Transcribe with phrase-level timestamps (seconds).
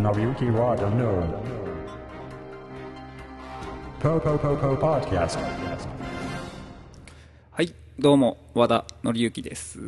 [0.00, 1.42] Nariyuki Wada no.
[4.00, 5.38] Po Po Po Po Podcast.
[7.50, 9.78] はい、どうも、和田紀之です。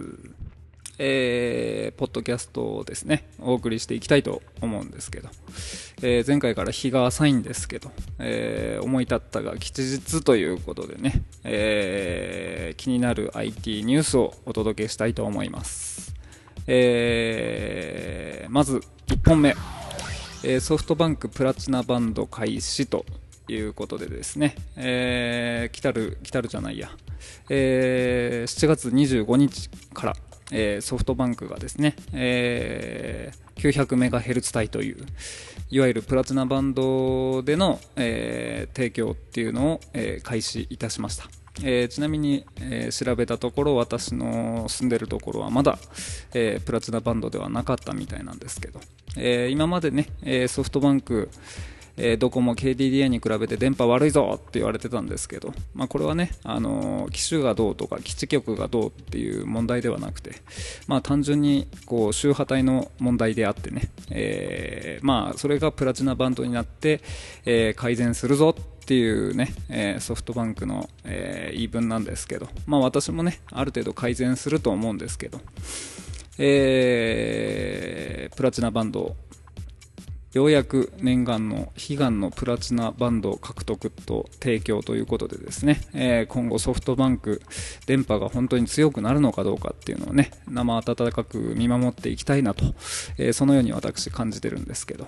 [0.98, 5.30] えー、ポッドキャストをですね、お送りしていきたいと思うんですけど、
[6.02, 16.14] えー前回から日が浅いんですけど、えー思い立ったが吉日ということでね、えー気になる IT ニュースをお届けしたいと思います。
[16.66, 19.54] えーまず1本目、
[20.44, 23.04] えソフトバンクプラチナバンド開始と
[23.48, 26.90] いうことでですね、えー来たる、来たるじゃないや、
[27.48, 30.16] えー7月25日から、
[30.50, 35.06] えーソフトバンクがですね、えー 900MHz 帯という、
[35.70, 41.41] いわゆるプラチナバンドでの、え提供っていうのを、え開始いたしました。
[41.60, 45.78] えーちなみに、えー調べたところ私の住んでるところはまだ、
[46.34, 48.80] えープラチナバンドではなかったみたいなんですけど、
[49.16, 51.28] え今までね、えソフトバンク、
[51.96, 60.36] えードコモ KDDI に比べて電波悪いぞって言われてたんですけど、まあ、これはね、あの機種がどうとか基地局がどうっていう問題ではなくて、
[60.86, 67.02] まあ、単純にこう周波帯の問題であってね、えまあ、それがプラチナバンドになって、
[67.44, 75.40] え改善するぞっっていうね、えーソフトバンクの、えー言い分なんですけど、まあ、私もねある程度改善すると思うんですけど、
[76.38, 79.14] えープラチナバンド
[80.32, 87.40] ようやく念願の悲願のプラチナバンド獲得と提供ということでですね、えー今後ソフトバンク
[87.86, 92.64] 電波が本当に強くなるのかどうかっていうのをね生温かく見守っていきたいなと、
[93.16, 95.06] えーそのように私感じてるんですけど。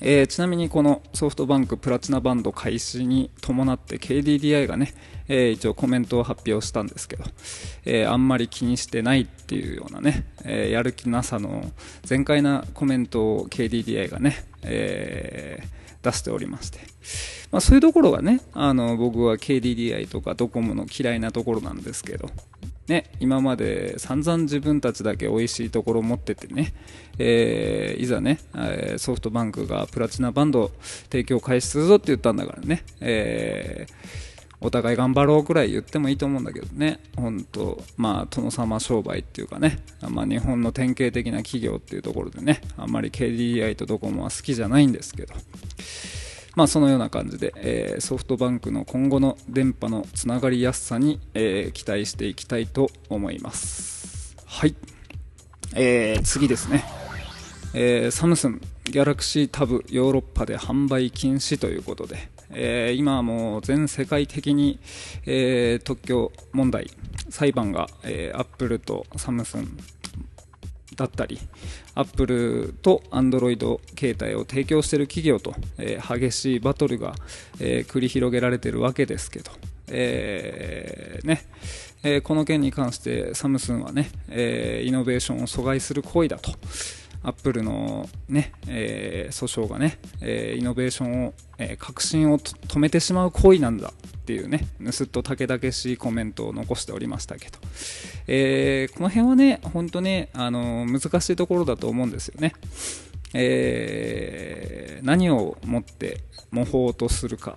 [0.00, 4.94] えーちなみにこのソフトバンクプラチナバンド開始に伴って KDDI がね、
[5.28, 7.24] えー一応コメントを発表したんですけど、
[7.84, 11.70] えーあんまり気にしてないっていうようなね、えやる気なさの
[12.02, 15.62] 全開なコメントを KDDI がね、え
[16.02, 16.78] 出しておりまして、
[17.50, 22.30] まあ、そういうところがねあの僕は KDDI とかドコモの嫌いなところなんですけど
[22.88, 26.72] ね、今まで散々自分たちだけ美味しいところを持っててね、
[27.18, 30.70] えーいざね、えソフトバンクがプラチナバンド
[31.10, 34.28] 提供開始するぞって言ったんだからね、えー
[34.60, 39.78] お互い頑張ろうくらい言ってもいいと思うんだけどね、本当、まあ、殿様商売っていうかね、
[40.08, 45.34] まあ、日本の典型的な企業っていうところでね、あんまり KDDI とドコモは好きじゃないんですけど、
[46.54, 54.36] まあ、そのような感じで、えーソフトバンクの今後の電波のつながりやすさに、えー期待していきたいと思います。
[54.46, 54.74] はい。
[55.74, 56.84] えー次ですね。
[57.74, 64.80] えーサムスンギャラクシータブヨーロッパで販売禁止ということで、えー今はもう全世界的に、
[65.26, 66.90] えー特許問題
[67.30, 69.68] 裁判が、えーアップルとサムスン
[70.98, 71.38] だったり、
[71.94, 77.14] アップルとアンドロイド携帯を提供している企業と、えー激しいバトルが、
[77.60, 79.52] えー繰り広げられているわけですけど、
[79.88, 81.46] えーね
[82.02, 86.52] えーこの件に関してサムスンはね、えーイノベーションを阻害する行為だと。
[87.20, 97.58] アップルの、ねえー訴訟がね、えーイノベーションを、えー革新を止めてしまう行為なんだっていうね、盗っ人たけだけしいコメントを残しておりましたけど、
[98.30, 102.52] えーこの辺はね、本当ね、あの難しいところだと思うんですよね。
[103.34, 107.56] えー何をもって模倣とするか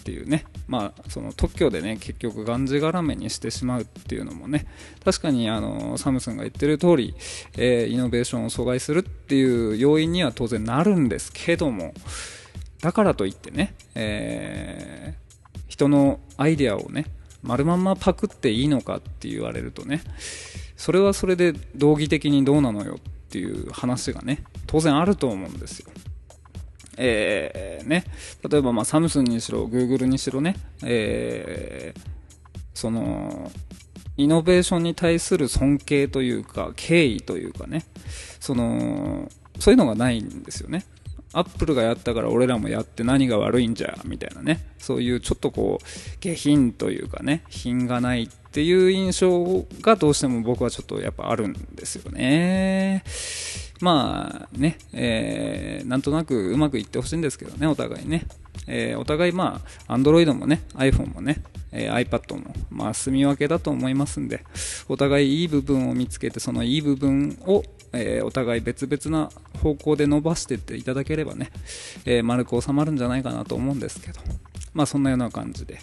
[0.00, 4.66] っていうね、まあ、その特許でね結局がんじがらめにしてしまうっていうのもね。
[5.04, 7.14] 確かにあのサムスンが言ってる通り、
[7.56, 11.94] えーイノベーションを阻害するっていう要因には当然なるんですけども。
[12.82, 15.30] だからといってね、えー
[15.68, 17.06] 人のアイデアをね
[17.42, 20.02] 丸まんまパクっていいのかって言われるとね
[20.76, 25.90] それはそれで道義的にどうなのよっていう話がね当然あると思うんですよ。
[27.02, 28.04] えーね、
[28.46, 32.00] 例えば、まあ、サムスンにしろ、グーグルにしろね、えー
[32.74, 33.50] その、
[34.16, 37.84] イノベーションに対する尊敬というか、敬意というかね、
[38.38, 40.84] その、そういうのがないんですよね。
[41.32, 44.60] アップルがやったから俺らもやって何が悪いんじゃ、みたいなね。
[44.78, 45.86] そういうちょっとこう、
[46.20, 53.04] 下品というかね、品がないっていう印象がどうしても僕はちょっとやっぱあるんですよね。
[53.80, 58.26] まあね、えーなんとなくうまくいってほしいんですけどね、お互いね。
[58.66, 61.42] えーお互いまあ、Android もね、iPhone もね、
[61.72, 64.44] えー iPad も、まあ、住み分けだと思いますんで、
[64.88, 69.30] お互いいい部分を見つけて、そのいい部分を、えーお互い別々な
[69.62, 71.50] 方向で伸ばしていっていただければね、
[72.04, 74.20] えー丸く収まるんじゃないかなと思うんですけど、
[74.74, 75.78] まあそんなような感じで、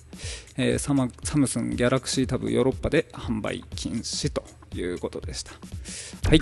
[0.57, 4.43] えーサマサムスンギャラクシータブヨーロッパで販売禁止と
[4.75, 5.51] いうことでした。
[6.29, 6.41] はい。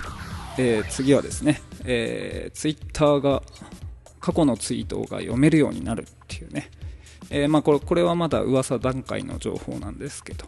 [0.58, 3.42] えー次はですね、えー、ツイッターが
[4.20, 6.70] 過去のツイートが読めるようになるっていうね、
[7.30, 10.46] えー、まあこれこれはまだ噂段階の情報なんですけど、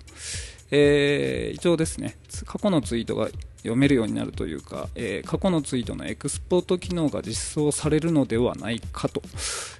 [0.70, 2.16] えー、一応ですね
[2.46, 3.28] 過去のツイートが
[3.58, 9.22] 読めるようになるというか、えー、過去のツイートのエクスポート機能が実装されるのではないかと、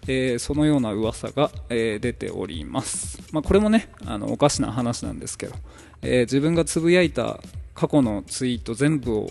[0.07, 5.55] えー、そのような噂が、えー、出ております、まあ、これもねあのおかしな話なんですけど、
[6.03, 7.41] え自分がつぶやいた
[7.75, 9.31] 過去のツイート全部を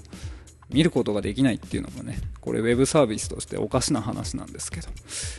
[0.69, 4.87] 見ることができないっていうのもね、これウェブサービスとしておかしな話なんですけど、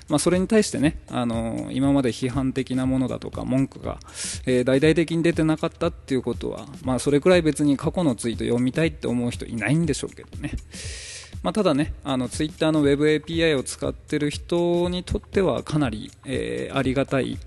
[0.09, 3.99] まあ、それに対してね、あの、今まで批判的なものだとか文句が、
[4.47, 10.53] えー、大々的に出てなかったっていうことは、まあ、それくらい別に過去のツイート読みたいって思う人いないんでしょうけどね。
[11.43, 17.39] まあ、ただね、あのツイッターの Web API を使ってる人にとってはかなり、えー、ありがたい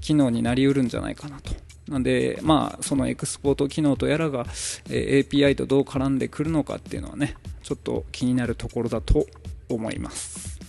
[0.00, 1.54] 機能になりうるんじゃないかなと
[1.90, 4.46] なんで、まあ、そのエクスポート機能とやらが、
[4.88, 7.34] え、API とどう絡んでくるのかっていうのはね、
[7.64, 9.26] ちょっと気になるところだと
[9.68, 10.60] 思います。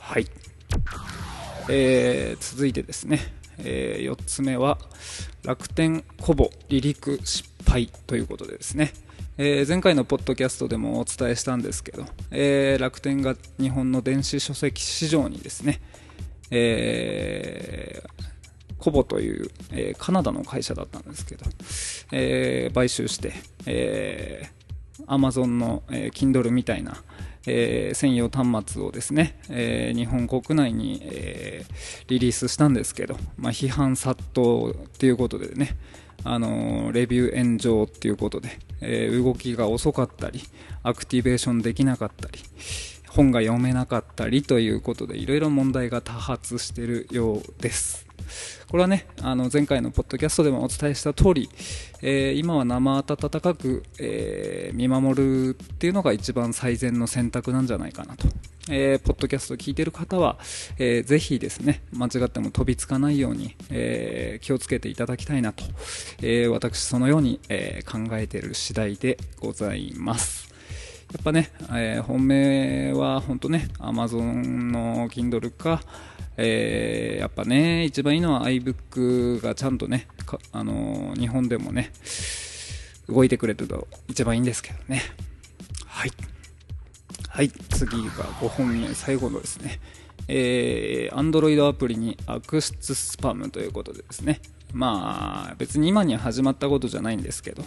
[0.00, 0.26] はい。
[1.68, 3.20] えー、続いてですね、
[3.58, 4.78] えー、4つ目は、
[5.44, 8.94] 楽天コボ離陸失敗ということでですね、
[9.36, 15.82] えー、前回のポッドキャストでもお伝えしたんですけど、えー、楽天が日本の電子書籍市場にですね、
[16.50, 18.13] えー、
[18.84, 21.46] コボという、えー、カナダの会社だったんですけど、
[22.12, 23.32] えー、買収して、
[23.64, 27.02] えー、Amazon の、えー、Kindle みたいな、
[27.46, 35.78] えー、専用端末をですね、えー、日本国内に、えー、リリースしたんですけど、まあ、批判殺到っていうことでね、
[36.22, 38.50] あの、レビュー炎上っていうことで、
[38.82, 40.42] えー、動きが遅かったり、
[40.82, 42.38] アクティベーションできなかったり、
[43.08, 48.03] 本が読めなかったりということで、いろいろ問題が多発しているようです。
[48.70, 51.48] これはね、あの前回のポッドキャストでもお伝えした通り、
[52.02, 58.28] えー、今は生温かく、えー、見守るっていうのが一番最善の選択なんじゃないかなと。
[58.70, 60.38] えー、ポッドキャストを聞いている方は、
[60.78, 65.64] えー、ぜひですね、間違っても飛びつかないように、えー、気をつけていただきたいなと、
[66.22, 70.53] え私そのように、え考えている次第でございます。
[71.14, 75.80] やっぱね、え本命は本当ね、Amazon の Kindle か、
[76.36, 80.08] えー、やっぱね、一番いいのは iBook がちゃんとね、
[80.50, 81.92] あのー、日本でもね、
[83.08, 85.02] 動いてくれると一番いいんですけどね。
[85.86, 86.10] はい。
[87.28, 89.78] はい、次が5本目、最後のですね。
[90.26, 94.40] えー、Android アプリに悪質スパムということでですね。
[94.72, 97.62] まあ、別に今には始まったことじゃないんですけど、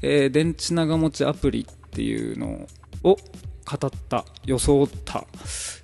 [0.00, 1.66] えー、電池長持ちアプリ
[1.98, 2.68] っていうの
[3.02, 3.16] を
[3.66, 5.26] 語った、装った、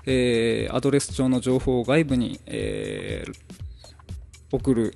[0.07, 3.33] えー、アドレス帳の情報を外部に、えー、
[4.53, 4.95] 送る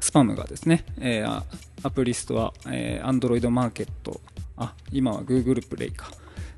[0.00, 1.42] スパムがですね、えー、
[1.84, 4.20] アプリストア、えー、Android マーケット、
[4.56, 6.10] あ、今は Google プレイか。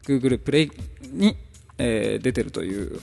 [0.04, 0.70] Google プレイ
[1.12, 1.36] に、
[1.76, 2.98] えー、出てるという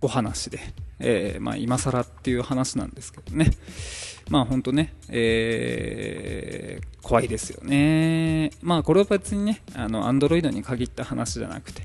[0.00, 0.60] お話で、
[0.98, 3.50] えー、まあ今更っていう話なんですけどね。
[4.30, 8.50] まあ本当ね、えー、怖いですよね。
[8.62, 11.82] まあこれは別にね、あの、Android に限った話じゃなくて、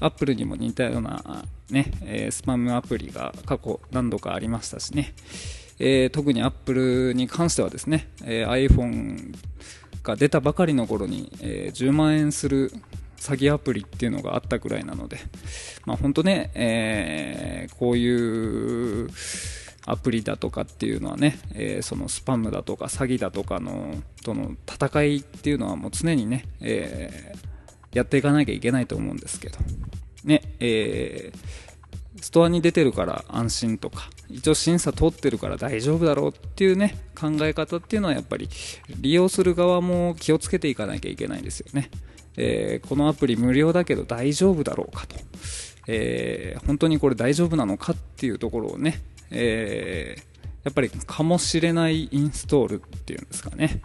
[0.00, 5.14] Apple にも似たようなね、え、スパムアプリが過去何度かありましたしね。
[5.80, 9.34] えー、特に Apple に関してはですね、え、iPhone
[10.02, 12.72] が出たばかりの頃に、え、10万円する
[13.18, 15.18] 詐欺アプリっていうのがあったくらいなので、
[15.84, 19.08] まあ本当ね、え、こういう、
[19.88, 29.56] アプリだとかっていうのはね、えー、そのスパムだとか詐欺だとかのとの戦いっていうのはもう常にね、えー、やっていかなきゃいけないと思うんですけど、
[30.24, 38.50] ね、えー、ストアに出てるから安心とか、一応審査通ってるから大丈夫だろうっていうね、考え方っていうのはやっぱり
[39.00, 41.90] 利用する側も気をつけていかなきゃいけないんですよね。
[42.36, 45.16] え、このアプリ無料だけど大丈夫だろうかと。
[45.88, 53.80] えー、本当にこれ大丈夫なのかっていうところをね、えー、やっぱりかもしれないインストールっていうんですかね。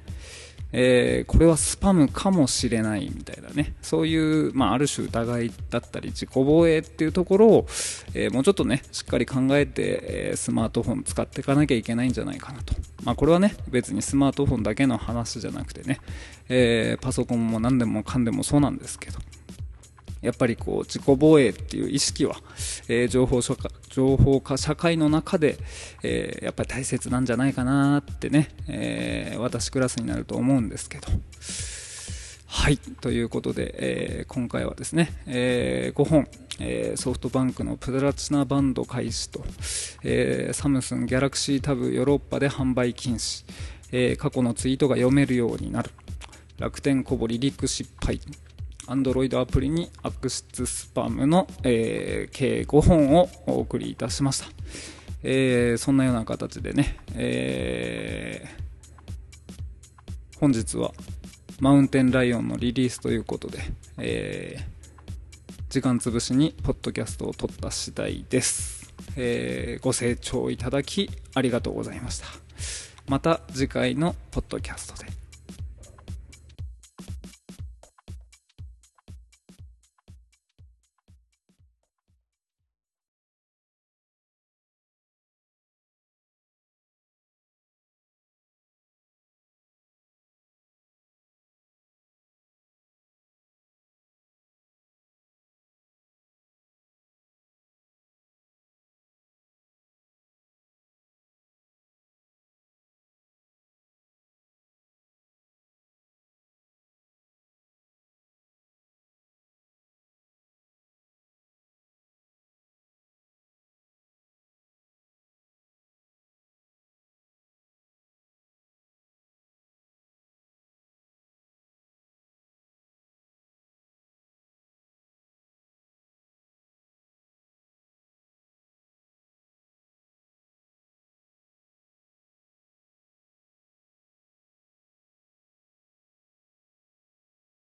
[0.76, 7.68] えー、これはスパムかもしれないみたいなね、そういう、まあ、ある種疑いだったり、自己防衛っていうところを、
[8.16, 12.74] えー、もうちょっとね、しっかり考えて、えー、スマートフォン使っていかなきゃいけないんじゃないかなと。
[13.04, 16.00] まあ、これはね、別にスマートフォンだけの話じゃなくてね、
[16.50, 19.20] えパソコンも何でもかんでもそうなんですけど、
[20.24, 22.38] やっぱりこう自己防衛っていう意識は、
[22.88, 23.56] えー、情報社
[23.90, 25.58] 情報化社会の中で、
[26.02, 31.08] えー、やっぱり大切なんじゃないかなってね、えー、私クラスになると思うんですけど。
[32.56, 32.78] はい。
[32.78, 36.28] ということで、えー、今回はですね、えー、5本、
[36.60, 39.44] えー、ソフトバンクのプラチナバンド開始と、
[40.04, 43.44] えサムスンギャラクシータブヨーロッパで販売禁止、
[43.92, 45.90] え過去のツイートが読めるようになる、
[46.60, 48.22] 楽天こぼりリック失敗、
[48.88, 54.48] Android アプリに悪質スパムの、えー、計5本をお送りいたしました。
[55.24, 60.92] えー、そんなような形でね、えー、本日は
[61.60, 63.60] マウンテンライオンのリリースということで、
[63.98, 68.94] えー、時間つぶしにポッドキャストを撮った次第です。
[69.16, 72.28] えー、ご清聴いただきありがとうございました。
[73.08, 75.23] また次回のポッドキャストで。